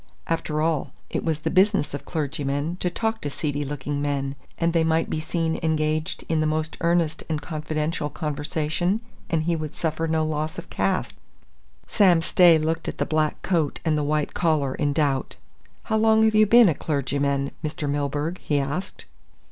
[0.25, 4.73] After all, it was the business of clergymen to talk to seedy looking men, and
[4.73, 9.75] they might be seen engaged in the most earnest and confidential conversation and he would
[9.75, 11.17] suffer no loss of caste.
[11.87, 15.35] Sam Stay looked at the black coat and the white collar in doubt.
[15.83, 17.87] "How long have you been a clergyman, Mr.
[17.87, 19.05] Milburgh?" he asked.